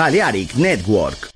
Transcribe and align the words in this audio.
Balearic 0.00 0.56
Network. 0.56 1.29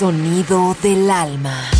Sonido 0.00 0.74
del 0.82 1.10
alma. 1.10 1.79